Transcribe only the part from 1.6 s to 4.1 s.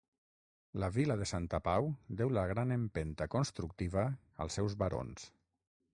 Pau deu la gran empenta constructiva